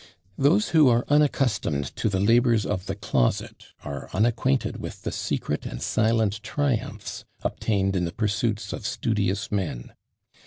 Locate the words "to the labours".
1.97-2.65